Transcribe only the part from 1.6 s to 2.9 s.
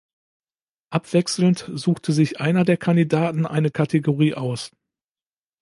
suchte sich einer der